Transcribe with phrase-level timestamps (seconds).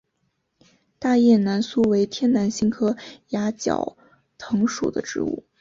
[0.97, 3.97] 大叶南苏为天南星科崖角
[4.39, 5.45] 藤属的植物。